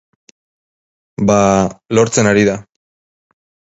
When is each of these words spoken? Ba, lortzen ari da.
Ba, 1.33 1.37
lortzen 1.99 2.35
ari 2.35 2.51
da. 2.53 2.61